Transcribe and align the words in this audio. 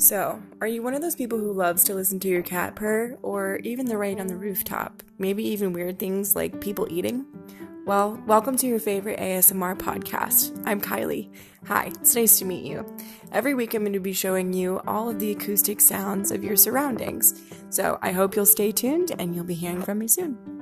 So, 0.00 0.40
are 0.62 0.66
you 0.66 0.82
one 0.82 0.94
of 0.94 1.02
those 1.02 1.14
people 1.14 1.38
who 1.38 1.52
loves 1.52 1.84
to 1.84 1.94
listen 1.94 2.18
to 2.20 2.28
your 2.28 2.40
cat 2.40 2.74
purr, 2.74 3.18
or 3.20 3.56
even 3.56 3.84
the 3.84 3.98
rain 3.98 4.18
on 4.18 4.28
the 4.28 4.36
rooftop? 4.36 5.02
Maybe 5.18 5.46
even 5.48 5.74
weird 5.74 5.98
things 5.98 6.34
like 6.34 6.58
people 6.58 6.88
eating? 6.90 7.26
Well, 7.84 8.18
welcome 8.26 8.56
to 8.56 8.66
your 8.66 8.78
favorite 8.78 9.18
ASMR 9.18 9.76
podcast. 9.76 10.58
I'm 10.64 10.80
Kylie. 10.80 11.28
Hi, 11.66 11.92
it's 12.00 12.16
nice 12.16 12.38
to 12.38 12.46
meet 12.46 12.64
you. 12.64 12.90
Every 13.30 13.52
week 13.52 13.74
I'm 13.74 13.82
going 13.82 13.92
to 13.92 14.00
be 14.00 14.14
showing 14.14 14.54
you 14.54 14.80
all 14.86 15.10
of 15.10 15.18
the 15.18 15.32
acoustic 15.32 15.82
sounds 15.82 16.30
of 16.30 16.42
your 16.42 16.56
surroundings. 16.56 17.38
So 17.68 17.98
I 18.00 18.12
hope 18.12 18.34
you'll 18.34 18.46
stay 18.46 18.72
tuned 18.72 19.12
and 19.18 19.34
you'll 19.34 19.44
be 19.44 19.52
hearing 19.52 19.82
from 19.82 19.98
me 19.98 20.08
soon. 20.08 20.59